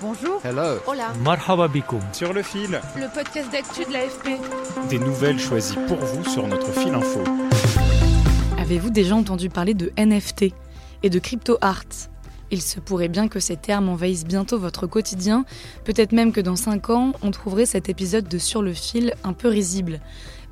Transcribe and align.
Bonjour. 0.00 0.40
Hello. 0.44 0.78
Hola. 0.86 1.12
Marhaba 1.24 1.66
bikoum. 1.68 2.00
Sur 2.12 2.32
le 2.32 2.42
fil, 2.42 2.80
Le 2.96 3.12
podcast 3.12 3.50
d'actu 3.50 3.84
de 3.84 3.92
l'AFP. 3.92 4.38
des 4.88 4.98
nouvelles 4.98 5.38
choisies 5.40 5.76
pour 5.88 5.96
vous 5.98 6.24
sur 6.24 6.46
notre 6.46 6.70
fil 6.72 6.94
info. 6.94 7.20
Avez-vous 8.58 8.90
déjà 8.90 9.16
entendu 9.16 9.48
parler 9.48 9.74
de 9.74 9.92
NFT 9.96 10.52
et 11.02 11.10
de 11.10 11.18
crypto 11.18 11.58
art? 11.60 11.84
Il 12.50 12.62
se 12.62 12.80
pourrait 12.80 13.08
bien 13.08 13.28
que 13.28 13.40
ces 13.40 13.56
termes 13.56 13.88
envahissent 13.88 14.24
bientôt 14.24 14.58
votre 14.58 14.86
quotidien, 14.86 15.44
peut-être 15.84 16.12
même 16.12 16.32
que 16.32 16.40
dans 16.40 16.56
5 16.56 16.90
ans, 16.90 17.12
on 17.22 17.30
trouverait 17.30 17.66
cet 17.66 17.88
épisode 17.88 18.26
de 18.28 18.38
Sur 18.38 18.62
le 18.62 18.72
fil 18.72 19.14
un 19.24 19.32
peu 19.32 19.48
risible. 19.48 20.00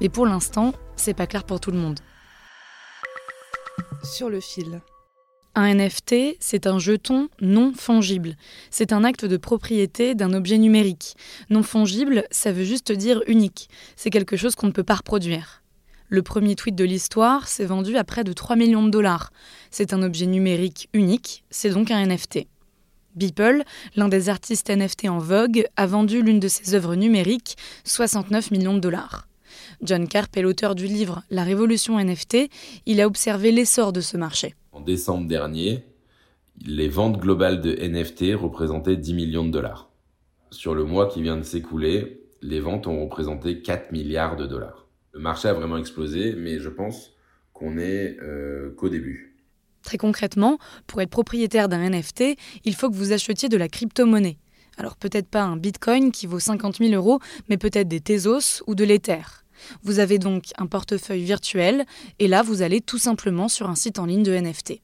Mais 0.00 0.08
pour 0.08 0.26
l'instant, 0.26 0.72
c'est 0.96 1.14
pas 1.14 1.26
clair 1.26 1.44
pour 1.44 1.60
tout 1.60 1.70
le 1.70 1.78
monde. 1.78 2.00
Sur 4.02 4.28
le 4.28 4.40
fil. 4.40 4.80
Un 5.58 5.74
NFT, 5.74 6.36
c'est 6.38 6.66
un 6.66 6.78
jeton 6.78 7.30
non 7.40 7.72
fongible. 7.72 8.36
C'est 8.70 8.92
un 8.92 9.04
acte 9.04 9.24
de 9.24 9.38
propriété 9.38 10.14
d'un 10.14 10.34
objet 10.34 10.58
numérique. 10.58 11.14
Non 11.48 11.62
fongible, 11.62 12.24
ça 12.30 12.52
veut 12.52 12.64
juste 12.64 12.92
dire 12.92 13.22
unique. 13.26 13.70
C'est 13.96 14.10
quelque 14.10 14.36
chose 14.36 14.54
qu'on 14.54 14.66
ne 14.66 14.72
peut 14.72 14.84
pas 14.84 14.96
reproduire. 14.96 15.62
Le 16.08 16.20
premier 16.20 16.56
tweet 16.56 16.74
de 16.74 16.84
l'histoire 16.84 17.48
s'est 17.48 17.64
vendu 17.64 17.96
à 17.96 18.04
près 18.04 18.22
de 18.22 18.34
3 18.34 18.54
millions 18.54 18.84
de 18.84 18.90
dollars. 18.90 19.32
C'est 19.70 19.94
un 19.94 20.02
objet 20.02 20.26
numérique 20.26 20.90
unique, 20.92 21.42
c'est 21.48 21.70
donc 21.70 21.90
un 21.90 22.04
NFT. 22.04 22.40
Beeple, 23.14 23.62
l'un 23.96 24.08
des 24.08 24.28
artistes 24.28 24.68
NFT 24.68 25.08
en 25.08 25.18
vogue, 25.18 25.66
a 25.76 25.86
vendu 25.86 26.20
l'une 26.20 26.38
de 26.38 26.48
ses 26.48 26.74
œuvres 26.74 26.96
numériques, 26.96 27.56
69 27.84 28.50
millions 28.50 28.74
de 28.74 28.80
dollars. 28.80 29.26
John 29.82 30.08
Carp 30.08 30.36
est 30.36 30.42
l'auteur 30.42 30.74
du 30.74 30.86
livre 30.86 31.22
La 31.30 31.44
révolution 31.44 31.98
NFT. 31.98 32.48
Il 32.86 33.00
a 33.00 33.06
observé 33.06 33.52
l'essor 33.52 33.92
de 33.92 34.00
ce 34.00 34.16
marché. 34.16 34.54
En 34.72 34.80
décembre 34.80 35.26
dernier, 35.26 35.84
les 36.64 36.88
ventes 36.88 37.18
globales 37.18 37.60
de 37.60 37.74
NFT 37.74 38.34
représentaient 38.34 38.96
10 38.96 39.14
millions 39.14 39.44
de 39.44 39.50
dollars. 39.50 39.90
Sur 40.50 40.74
le 40.74 40.84
mois 40.84 41.08
qui 41.08 41.22
vient 41.22 41.36
de 41.36 41.42
s'écouler, 41.42 42.22
les 42.42 42.60
ventes 42.60 42.86
ont 42.86 43.02
représenté 43.02 43.60
4 43.62 43.92
milliards 43.92 44.36
de 44.36 44.46
dollars. 44.46 44.86
Le 45.12 45.20
marché 45.20 45.48
a 45.48 45.52
vraiment 45.52 45.78
explosé, 45.78 46.34
mais 46.36 46.58
je 46.58 46.68
pense 46.68 47.12
qu'on 47.52 47.78
est 47.78 48.16
euh, 48.22 48.74
qu'au 48.76 48.88
début. 48.88 49.34
Très 49.82 49.98
concrètement, 49.98 50.58
pour 50.86 51.00
être 51.00 51.10
propriétaire 51.10 51.68
d'un 51.68 51.88
NFT, 51.88 52.36
il 52.64 52.74
faut 52.74 52.90
que 52.90 52.96
vous 52.96 53.12
achetiez 53.12 53.48
de 53.48 53.56
la 53.56 53.68
crypto-monnaie. 53.68 54.36
Alors 54.76 54.96
peut-être 54.96 55.28
pas 55.28 55.42
un 55.42 55.56
bitcoin 55.56 56.12
qui 56.12 56.26
vaut 56.26 56.38
50 56.38 56.78
000 56.78 56.92
euros, 56.92 57.20
mais 57.48 57.56
peut-être 57.56 57.88
des 57.88 58.00
Tezos 58.00 58.62
ou 58.66 58.74
de 58.74 58.84
l'Ether. 58.84 59.22
Vous 59.82 59.98
avez 59.98 60.18
donc 60.18 60.46
un 60.58 60.66
portefeuille 60.66 61.24
virtuel, 61.24 61.84
et 62.18 62.28
là 62.28 62.42
vous 62.42 62.62
allez 62.62 62.80
tout 62.80 62.98
simplement 62.98 63.48
sur 63.48 63.68
un 63.68 63.74
site 63.74 63.98
en 63.98 64.06
ligne 64.06 64.22
de 64.22 64.32
NFT. 64.32 64.80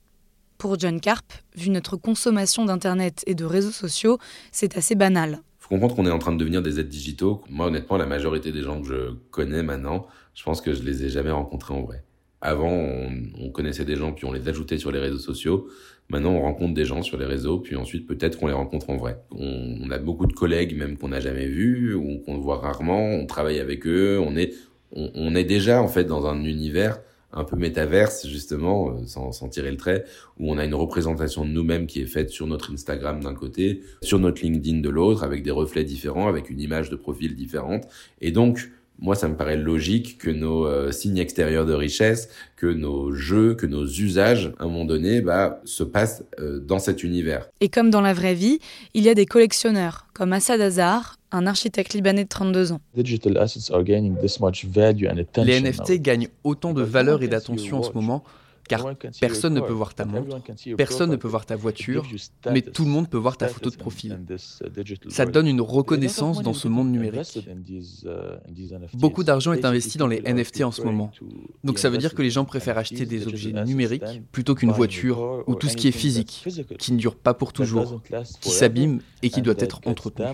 Pour 0.59 0.79
John 0.79 1.01
Carp, 1.01 1.33
vu 1.57 1.71
notre 1.71 1.97
consommation 1.97 2.65
d'Internet 2.65 3.25
et 3.27 3.35
de 3.35 3.45
réseaux 3.45 3.73
sociaux, 3.73 4.19
c'est 4.53 4.77
assez 4.77 4.95
banal. 4.95 5.41
faut 5.59 5.69
comprendre 5.69 5.97
qu'on 5.97 6.07
est 6.07 6.11
en 6.13 6.19
train 6.19 6.33
de 6.33 6.39
devenir 6.39 6.63
des 6.63 6.79
aides 6.79 6.89
digitaux. 6.89 7.43
Moi, 7.51 7.67
honnêtement, 7.67 7.97
la 7.97 8.07
majorité 8.07 8.53
des 8.53 8.63
gens 8.63 8.81
que 8.81 8.87
je 8.87 9.15
connais 9.31 9.63
maintenant, 9.63 10.07
je 10.35 10.45
pense 10.45 10.61
que 10.61 10.73
je 10.73 10.83
les 10.83 11.05
ai 11.05 11.09
jamais 11.09 11.33
rencontrés 11.33 11.75
en 11.75 11.83
vrai. 11.83 12.05
Avant, 12.43 12.73
on, 12.73 13.09
on 13.41 13.51
connaissait 13.51 13.85
des 13.85 13.97
gens, 13.97 14.13
puis 14.13 14.25
on 14.25 14.33
les 14.33 14.49
ajoutait 14.49 14.77
sur 14.77 14.91
les 14.91 14.99
réseaux 14.99 15.19
sociaux. 15.19 15.69
Maintenant, 16.11 16.33
on 16.33 16.43
rencontre 16.43 16.75
des 16.75 16.85
gens 16.85 17.03
sur 17.03 17.17
les 17.17 17.25
réseaux, 17.25 17.59
puis 17.61 17.77
ensuite, 17.77 18.07
peut-être 18.07 18.39
qu'on 18.39 18.49
les 18.49 18.53
rencontre 18.53 18.91
en 18.91 18.97
vrai. 18.97 19.19
On, 19.31 19.79
on 19.81 19.91
a 19.91 19.99
beaucoup 19.99 20.27
de 20.27 20.33
collègues, 20.33 20.77
même 20.77 20.99
qu'on 20.99 21.09
n'a 21.09 21.21
jamais 21.21 21.47
vus, 21.47 21.95
ou 21.95 22.19
qu'on 22.19 22.39
voit 22.39 22.59
rarement. 22.59 23.13
On 23.15 23.25
travaille 23.25 23.61
avec 23.61 23.87
eux. 23.87 24.19
On 24.21 24.37
est, 24.37 24.53
on, 24.91 25.11
on 25.15 25.35
est 25.37 25.45
déjà, 25.45 25.81
en 25.81 25.89
fait, 25.89 26.05
dans 26.05 26.27
un 26.27 26.45
univers 26.45 26.99
un 27.35 27.45
peu 27.45 27.57
métaverse, 27.57 28.27
justement, 28.27 28.91
euh, 28.91 29.07
sans, 29.07 29.33
sans 29.33 29.49
tirer 29.49 29.71
le 29.71 29.79
trait, 29.79 30.05
où 30.39 30.53
on 30.53 30.59
a 30.59 30.67
une 30.67 30.75
représentation 30.75 31.47
de 31.47 31.51
nous-mêmes 31.51 31.87
qui 31.87 32.03
est 32.03 32.07
faite 32.07 32.29
sur 32.29 32.47
notre 32.47 32.71
Instagram 32.73 33.23
d'un 33.23 33.35
côté, 33.35 33.81
sur 34.03 34.19
notre 34.19 34.43
LinkedIn 34.43 34.81
de 34.81 34.91
l'autre, 34.91 35.25
avec 35.25 35.43
des 35.43 35.51
reflets 35.51 35.85
différents, 35.85 36.29
avec 36.29 36.51
une 36.51 36.61
image 36.61 36.91
de 36.91 36.97
profil 36.97 37.35
différente. 37.35 37.85
Et 38.21 38.33
donc, 38.33 38.71
moi, 39.03 39.17
ça 39.17 39.29
me 39.29 39.37
paraît 39.37 39.57
logique 39.57 40.17
que 40.19 40.31
nos 40.31 40.65
euh, 40.65 40.93
signes 40.93 41.19
extérieurs 41.19 41.67
de 41.67 41.75
richesse, 41.75 42.29
que 42.57 42.67
nos 42.67 43.13
jeux, 43.13 43.55
que 43.55 43.67
nos 43.67 43.85
usages, 43.85 44.53
à 44.61 44.65
un 44.65 44.67
moment 44.69 44.85
donné, 44.85 45.21
bah, 45.21 45.61
se 45.65 45.83
passent 45.83 46.25
euh, 46.39 46.61
dans 46.61 46.79
cet 46.79 47.03
univers. 47.03 47.49
Et 47.61 47.69
comme 47.69 47.91
dans 47.91 48.01
la 48.01 48.15
vraie 48.15 48.35
vie, 48.35 48.61
il 48.95 49.03
y 49.03 49.09
a 49.09 49.15
des 49.15 49.27
collectionneurs, 49.27 50.07
comme 50.15 50.33
Assad 50.33 50.61
Azar, 50.61 51.17
un 51.33 51.49
architecte 51.49 51.95
libanais 51.95 52.25
de 52.25 52.29
32 52.29 52.73
ans. 52.73 52.81
Digital 52.95 53.39
assets 53.39 53.75
are 53.75 53.83
gaining 53.83 54.17
this 54.19 54.39
much 54.39 54.65
value 54.67 55.09
and 55.09 55.19
attention 55.19 55.45
Les 55.45 55.61
now. 55.61 55.71
NFT 55.71 56.01
gagnent 56.01 56.29
autant 56.45 56.73
de 56.73 56.83
valeur 56.83 57.23
et 57.25 57.29
d'attention 57.29 57.81
en 57.81 57.83
ce 57.83 57.93
moment, 57.93 58.23
car 58.69 58.87
personne 59.21 59.55
ne 59.55 59.61
peut 59.61 59.73
voir 59.73 59.95
ta 59.95 60.05
montre, 60.05 60.41
personne 60.77 61.11
ne 61.11 61.17
peut 61.17 61.29
voir 61.29 61.47
ta 61.47 61.57
voiture, 61.57 62.07
mais 62.51 62.63
tout 62.63 62.85
le 62.85 62.91
monde 62.91 63.09
peut 63.09 63.19
voir 63.19 63.37
ta 63.37 63.49
photo 63.49 63.71
de 63.71 63.77
profil. 63.77 64.19
Ça 65.09 65.27
donne 65.27 65.47
une 65.47 65.61
reconnaissance 65.61 66.43
dans 66.43 66.55
ce 66.55 66.69
monde 66.69 66.91
numérique. 66.91 67.49
Beaucoup 68.95 69.25
d'argent 69.25 69.53
est 69.53 69.65
investi 69.65 69.99
dans 69.99 70.07
les 70.07 70.21
NFT 70.21 70.63
en 70.63 70.73
ce 70.73 70.83
moment. 70.83 71.11
Donc 71.65 71.79
ça 71.79 71.91
veut 71.91 71.99
dire 71.99 72.15
que 72.15 72.23
les 72.23 72.31
gens 72.31 72.45
préfèrent 72.45 72.79
acheter 72.79 73.07
des 73.07 73.27
objets 73.27 73.53
numériques 73.65 74.03
plutôt 74.31 74.55
qu'une 74.55 74.73
voiture 74.73 75.45
ou 75.47 75.55
tout 75.55 75.69
ce 75.69 75.77
qui 75.77 75.89
est 75.89 75.93
physique, 75.93 76.45
qui 76.79 76.93
ne 76.93 76.99
dure 76.99 77.17
pas 77.17 77.35
pour 77.35 77.53
toujours, 77.53 78.01
qui 78.41 78.51
s'abîme 78.51 79.01
et 79.23 79.31
qui 79.31 79.43
doit 79.43 79.55
être 79.59 79.81
entretenu. 79.87 80.27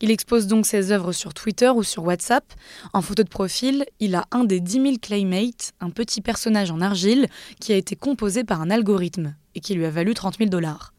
Il 0.00 0.10
expose 0.10 0.46
donc 0.46 0.66
ses 0.66 0.92
œuvres 0.92 1.12
sur 1.12 1.32
Twitter 1.32 1.70
ou 1.70 1.82
sur 1.82 2.04
WhatsApp. 2.04 2.44
En 2.92 3.00
photo 3.00 3.22
de 3.22 3.28
profil, 3.28 3.86
il 3.98 4.14
a 4.14 4.26
un 4.30 4.44
des 4.44 4.60
10 4.60 4.72
000 4.82 4.94
Claymates, 5.00 5.72
un 5.80 5.88
petit 5.88 6.20
personnage 6.20 6.70
en 6.70 6.82
argile 6.82 7.28
qui 7.60 7.72
a 7.72 7.76
été 7.76 7.96
composé 7.96 8.44
par 8.44 8.60
un 8.60 8.70
algorithme 8.70 9.34
et 9.54 9.60
qui 9.60 9.74
lui 9.74 9.86
a 9.86 9.90
valu 9.90 10.12
30 10.12 10.36
000 10.36 10.50
dollars. 10.50 10.92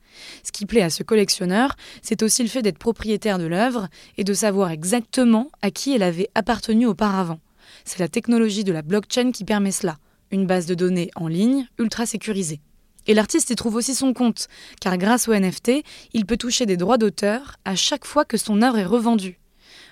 Ce 0.44 0.52
qui 0.52 0.66
plaît 0.66 0.82
à 0.82 0.90
ce 0.90 1.04
collectionneur, 1.04 1.76
c'est 2.02 2.24
aussi 2.24 2.42
le 2.42 2.50
fait 2.50 2.64
d'être 2.64 2.80
propriétaire 2.80 3.38
de 3.38 3.46
l'œuvre 3.46 3.88
et 4.18 4.24
de 4.24 4.34
savoir 4.34 4.72
exactement 4.72 5.52
à 5.62 5.70
qui 5.70 5.94
elle 5.94 6.02
avait 6.02 6.30
appartenu 6.34 6.88
auparavant. 6.88 7.40
C'est 7.86 8.00
la 8.00 8.08
technologie 8.08 8.64
de 8.64 8.72
la 8.72 8.82
blockchain 8.82 9.32
qui 9.32 9.44
permet 9.44 9.72
cela, 9.72 9.98
une 10.32 10.48
base 10.48 10.66
de 10.66 10.74
données 10.74 11.12
en 11.16 11.28
ligne 11.28 11.68
ultra 11.78 12.08
sécurisée. 12.08 12.62
Et 13.08 13.14
l'artiste 13.14 13.50
y 13.50 13.56
trouve 13.56 13.76
aussi 13.76 13.96
son 13.96 14.14
compte, 14.14 14.48
car 14.82 14.98
grâce 14.98 15.28
au 15.28 15.34
NFT, 15.34 15.84
il 16.14 16.26
peut 16.26 16.38
toucher 16.38 16.66
des 16.66 16.78
droits 16.78 16.98
d'auteur 16.98 17.56
à 17.66 17.76
chaque 17.76 18.06
fois 18.06 18.26
que 18.26 18.38
son 18.38 18.62
œuvre 18.62 18.78
est 18.78 18.86
revendue. 18.86 19.40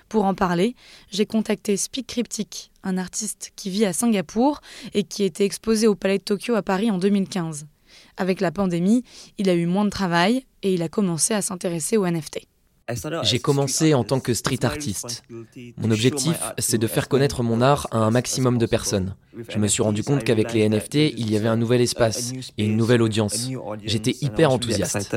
Pour 0.08 0.24
en 0.24 0.34
parler, 0.34 0.76
j'ai 1.10 1.26
contacté 1.26 1.76
Speak 1.76 2.06
Cryptic, 2.06 2.70
un 2.84 2.96
artiste 2.96 3.52
qui 3.56 3.70
vit 3.70 3.84
à 3.84 3.92
Singapour 3.92 4.60
et 4.94 5.02
qui 5.02 5.24
était 5.24 5.44
exposé 5.44 5.88
au 5.88 5.94
Palais 5.94 6.18
de 6.18 6.22
Tokyo 6.22 6.54
à 6.54 6.62
Paris 6.62 6.90
en 6.90 6.98
2015. 6.98 7.66
Avec 8.16 8.40
la 8.40 8.52
pandémie, 8.52 9.02
il 9.38 9.48
a 9.48 9.54
eu 9.54 9.66
moins 9.66 9.84
de 9.84 9.90
travail 9.90 10.44
et 10.62 10.74
il 10.74 10.82
a 10.82 10.88
commencé 10.88 11.34
à 11.34 11.42
s'intéresser 11.42 11.96
aux 11.96 12.06
NFT. 12.06 12.46
J'ai 13.22 13.40
commencé 13.40 13.94
en 13.94 14.04
tant 14.04 14.20
que 14.20 14.32
street 14.32 14.64
artiste. 14.64 15.24
Mon 15.76 15.90
objectif, 15.90 16.38
c'est 16.58 16.78
de 16.78 16.86
faire 16.86 17.08
connaître 17.08 17.42
mon 17.42 17.60
art 17.60 17.88
à 17.90 17.98
un 17.98 18.10
maximum 18.10 18.58
de 18.58 18.66
personnes. 18.66 19.16
Je 19.48 19.58
me 19.58 19.66
suis 19.66 19.82
rendu 19.82 20.04
compte 20.04 20.22
qu'avec 20.22 20.52
les 20.52 20.68
NFT, 20.68 20.94
il 21.16 21.30
y 21.30 21.36
avait 21.36 21.48
un 21.48 21.56
nouvel 21.56 21.80
espace 21.80 22.32
et 22.56 22.64
une 22.64 22.76
nouvelle 22.76 23.02
audience. 23.02 23.48
J'étais 23.84 24.14
hyper 24.20 24.52
enthousiaste. 24.52 25.16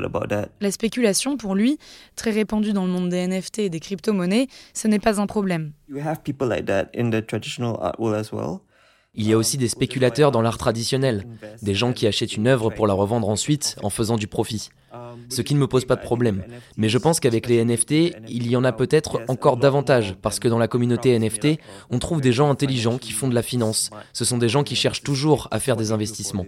La 0.62 0.72
spéculation, 0.72 1.38
pour 1.38 1.56
lui, 1.56 1.78
très 2.16 2.32
répandue 2.32 2.74
dans 2.74 2.86
le 2.86 2.92
monde 2.92 3.10
des 3.10 3.28
NFT 3.28 3.60
et 3.60 3.70
des 3.70 3.80
crypto-monnaies, 3.80 4.48
ce 4.74 4.88
n'est 4.88 5.00
pas 5.00 5.22
un 5.22 5.28
problème. 5.28 5.72
Il 9.16 9.28
y 9.28 9.34
a 9.34 9.38
aussi 9.38 9.58
des 9.58 9.68
spéculateurs 9.68 10.32
dans 10.32 10.42
l'art 10.42 10.58
traditionnel, 10.58 11.26
des 11.62 11.76
gens 11.76 11.94
qui 11.94 12.08
achètent 12.08 12.36
une 12.36 12.48
œuvre 12.48 12.70
pour 12.70 12.88
la 12.88 12.94
revendre 12.94 13.30
ensuite 13.30 13.76
en 13.84 13.90
faisant 13.90 14.18
du 14.18 14.28
profit. 14.28 14.70
Ce 15.30 15.42
qui 15.42 15.54
ne 15.54 15.60
me 15.60 15.68
pose 15.68 15.86
pas 15.86 15.96
de 15.96 16.02
problème. 16.02 16.44
Mais 16.78 16.90
je 16.90 16.98
pense 16.98 17.20
qu'avec 17.20 17.48
les 17.48 17.64
NFT, 17.64 17.92
il 18.28 18.48
y 18.50 18.56
en 18.56 18.64
a 18.64 18.72
peut-être 18.72 19.22
encore 19.28 19.58
davantage, 19.58 20.16
parce 20.22 20.40
que 20.40 20.48
dans 20.48 20.58
la 20.58 20.68
communauté 20.68 21.18
NFT, 21.18 21.60
on 21.90 22.00
trouve 22.00 22.22
des 22.22 22.32
gens 22.32 22.50
intelligents 22.50 22.98
qui 22.98 23.12
font 23.12 23.28
de 23.28 23.36
la 23.36 23.44
finance. 23.44 23.90
Ce 24.14 24.26
sont 24.26 24.38
des 24.38 24.50
gens 24.50 24.64
qui 24.64 24.76
cherchent 24.76 25.04
toujours 25.04 25.48
à 25.52 25.60
faire 25.60 25.76
des 25.76 25.92
investissements. 25.92 26.46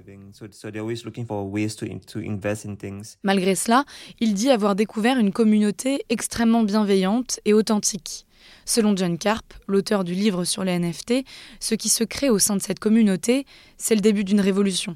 Malgré 3.24 3.56
cela, 3.56 3.86
il 4.20 4.34
dit 4.34 4.50
avoir 4.50 4.76
découvert 4.76 5.18
une 5.18 5.32
communauté 5.32 6.04
extrêmement 6.10 6.64
bienveillante 6.64 7.40
et 7.46 7.54
authentique. 7.54 8.26
Selon 8.66 8.96
John 8.96 9.18
Carp, 9.18 9.54
l'auteur 9.68 10.04
du 10.04 10.14
livre 10.14 10.44
sur 10.46 10.64
les 10.64 10.78
NFT, 10.78 11.26
ce 11.60 11.76
qui 11.76 11.90
se 11.90 12.04
crée 12.04 12.30
au 12.30 12.40
sein 12.40 12.56
de 12.56 12.62
cette 12.62 12.80
communauté, 12.80 13.46
c'est 13.78 13.96
le 13.96 14.02
début 14.02 14.24
d'une 14.24 14.42
révolution. 14.42 14.96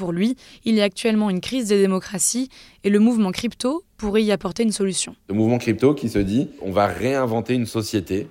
Pour 0.00 0.12
lui, 0.12 0.34
il 0.64 0.76
y 0.76 0.80
a 0.80 0.84
actuellement 0.84 1.28
une 1.28 1.42
crise 1.42 1.68
des 1.68 1.78
démocraties 1.78 2.48
et 2.84 2.88
le 2.88 3.00
mouvement 3.00 3.32
crypto 3.32 3.84
pourrait 3.98 4.22
y 4.22 4.32
apporter 4.32 4.62
une 4.62 4.72
solution. 4.72 5.14
Le 5.28 5.34
mouvement 5.34 5.58
crypto 5.58 5.92
qui 5.92 6.08
se 6.08 6.18
dit 6.18 6.48
on 6.62 6.70
va 6.70 6.86
réinventer 6.86 7.52
une 7.52 7.66
société, 7.66 8.26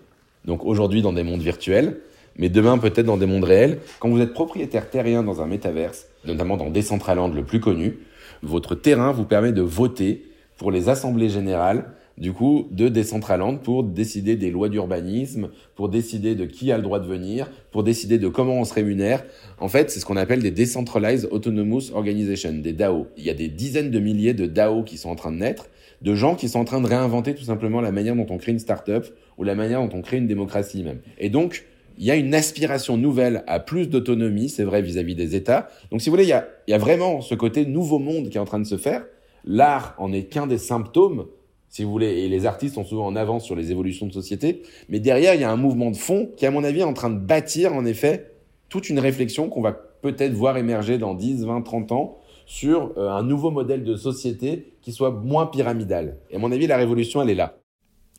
donc 0.46 0.66
aujourd'hui 0.66 1.04
dans 1.04 1.14
des 1.14 1.22
mondes 1.22 1.44
virtuels, 1.44 2.00
mais 2.38 2.50
demain 2.50 2.80
peut-être 2.80 3.06
dans 3.06 3.18
des 3.18 3.28
mondes 3.28 3.44
réels. 3.44 3.82
Quand 4.00 4.10
vous 4.10 4.20
êtes 4.20 4.34
propriétaire 4.34 4.90
terrien 4.90 5.22
dans 5.22 5.44
un 5.44 5.46
métaverse, 5.46 6.08
notamment 6.26 6.58
dans 6.58 6.72
Decentraland 6.72 7.28
le 7.28 7.44
plus 7.44 7.60
connu, 7.60 8.00
votre 8.42 8.74
terrain 8.74 9.12
vous 9.12 9.26
permet 9.26 9.52
de 9.52 9.62
voter 9.62 10.26
pour 10.58 10.72
les 10.72 10.90
assemblées 10.90 11.30
générales 11.30 11.86
du 12.20 12.34
coup, 12.34 12.68
de 12.72 12.90
Decentraland 12.90 13.58
pour 13.58 13.84
décider 13.84 14.36
des 14.36 14.52
lois 14.52 14.68
d'urbanisme, 14.68 15.50
pour 15.76 15.88
décider 15.88 16.36
de 16.36 16.46
qui 16.46 16.72
a 16.72 16.78
le 16.78 16.84
droit 16.84 17.00
de 17.00 17.08
venir, 17.08 17.50
pour 17.72 17.84
décider 17.84 18.18
de 18.18 18.28
comment 18.28 18.60
on 18.60 18.66
se 18.66 18.74
rémunère. 18.74 19.24
En 19.60 19.70
fait, 19.70 19.90
c'est 19.90 20.02
ce 20.02 20.06
qu'on 20.06 20.18
appelle 20.18 20.42
des 20.42 20.52
Decentralized 20.52 21.30
Autonomous 21.32 21.92
Organizations, 21.94 22.54
des 22.54 22.74
DAO. 22.74 23.08
Il 23.18 23.24
y 23.24 23.30
a 23.30 23.34
des 23.34 23.48
dizaines 23.48 23.90
de 23.90 24.00
milliers 24.00 24.34
de 24.34 24.46
DAO 24.46 24.84
qui 24.84 24.98
sont 24.98 25.10
en 25.10 25.16
train 25.16 25.32
de 25.32 25.38
naître, 25.38 25.70
de 26.02 26.14
gens 26.14 26.36
qui 26.36 26.50
sont 26.50 26.60
en 26.60 26.66
train 26.66 26.82
de 26.82 26.88
réinventer 26.88 27.34
tout 27.34 27.46
simplement 27.46 27.80
la 27.80 27.92
manière 27.92 28.16
dont 28.16 28.28
on 28.30 28.38
crée 28.38 28.52
une 28.52 28.60
start-up 28.60 29.08
ou 29.38 29.46
la 29.46 29.56
manière 29.56 29.82
dont 29.82 29.98
on 29.98 30.02
crée 30.02 30.18
une 30.18 30.28
démocratie 30.28 30.84
même. 30.84 31.00
Et 31.18 31.30
donc, 31.30 31.66
il 31.98 32.06
y 32.06 32.12
a 32.12 32.16
une 32.16 32.34
aspiration 32.34 32.98
nouvelle 32.98 33.44
à 33.48 33.60
plus 33.60 33.88
d'autonomie, 33.88 34.50
c'est 34.50 34.64
vrai, 34.64 34.82
vis-à-vis 34.82 35.16
des 35.16 35.36
États. 35.36 35.70
Donc, 35.92 36.02
si 36.02 36.10
vous 36.10 36.16
voulez, 36.16 36.28
il 36.28 36.72
y 36.72 36.74
a 36.74 36.78
vraiment 36.78 37.22
ce 37.22 37.36
côté 37.36 37.66
nouveau 37.66 38.00
monde 38.00 38.30
qui 38.30 38.38
est 38.38 38.42
en 38.42 38.46
train 38.46 38.60
de 38.60 38.66
se 38.66 38.78
faire. 38.78 39.06
L'art 39.46 39.96
en 39.98 40.12
est 40.12 40.24
qu'un 40.24 40.48
des 40.48 40.58
symptômes 40.58 41.26
si 41.70 41.84
vous 41.84 41.92
voulez, 41.92 42.08
et 42.08 42.30
les 42.30 42.46
artistes 42.46 42.76
sont 42.76 42.84
souvent 42.84 43.06
en 43.06 43.16
avance 43.16 43.46
sur 43.46 43.56
les 43.56 43.72
évolutions 43.72 44.08
de 44.08 44.12
société, 44.12 44.64
mais 44.90 45.00
derrière, 45.00 45.36
il 45.36 45.42
y 45.42 45.44
a 45.44 45.52
un 45.52 45.56
mouvement 45.56 45.92
de 45.92 45.96
fond 45.96 46.30
qui, 46.36 46.46
à 46.46 46.52
mon 46.52 46.64
avis, 46.64 46.80
est 46.80 46.84
en 46.84 46.94
train 46.94 47.10
de 47.10 47.20
bâtir, 47.20 47.74
en 47.74 47.86
effet, 47.86 48.32
toute 48.70 48.90
une 48.90 49.00
réflexion 49.00 49.50
qu'on 49.50 49.62
va 49.62 49.74
peut-être 49.74 50.34
voir 50.34 50.58
émerger 50.58 50.98
dans 50.98 51.14
10, 51.14 51.46
20, 51.46 51.62
30 51.62 51.92
ans 51.92 52.18
sur 52.46 52.94
euh, 52.98 53.10
un 53.10 53.24
nouveau 53.24 53.52
modèle 53.52 53.84
de 53.84 53.96
société 53.96 54.74
qui 54.82 54.92
soit 54.92 55.12
moins 55.12 55.46
pyramidal. 55.46 56.18
Et 56.32 56.38
à 56.38 56.40
mon 56.40 56.52
avis, 56.52 56.66
la 56.66 56.78
révolution, 56.78 57.22
elle 57.22 57.30
est 57.30 57.36
là. 57.36 57.60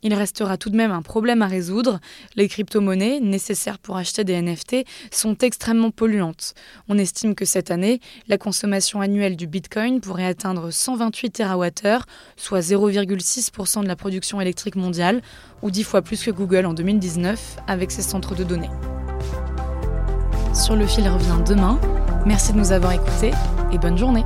Il 0.03 0.13
restera 0.13 0.57
tout 0.57 0.69
de 0.69 0.75
même 0.75 0.91
un 0.91 1.01
problème 1.01 1.41
à 1.41 1.47
résoudre. 1.47 1.99
Les 2.35 2.47
crypto-monnaies 2.47 3.19
nécessaires 3.19 3.77
pour 3.77 3.97
acheter 3.97 4.23
des 4.23 4.41
NFT 4.41 4.77
sont 5.11 5.37
extrêmement 5.37 5.91
polluantes. 5.91 6.53
On 6.89 6.97
estime 6.97 7.35
que 7.35 7.45
cette 7.45 7.69
année, 7.69 7.99
la 8.27 8.37
consommation 8.37 9.01
annuelle 9.01 9.35
du 9.35 9.47
Bitcoin 9.47 10.01
pourrait 10.01 10.25
atteindre 10.25 10.71
128 10.71 11.31
TWh, 11.31 11.99
soit 12.35 12.59
0,6% 12.59 13.83
de 13.83 13.87
la 13.87 13.95
production 13.95 14.41
électrique 14.41 14.75
mondiale, 14.75 15.21
ou 15.61 15.69
10 15.69 15.83
fois 15.83 16.01
plus 16.01 16.23
que 16.23 16.31
Google 16.31 16.65
en 16.65 16.73
2019 16.73 17.57
avec 17.67 17.91
ses 17.91 18.01
centres 18.01 18.35
de 18.35 18.43
données. 18.43 18.69
Sur 20.53 20.75
le 20.75 20.87
fil 20.87 21.07
revient 21.07 21.43
demain. 21.47 21.79
Merci 22.25 22.53
de 22.53 22.57
nous 22.57 22.71
avoir 22.71 22.93
écoutés 22.93 23.31
et 23.71 23.77
bonne 23.77 23.97
journée. 23.97 24.25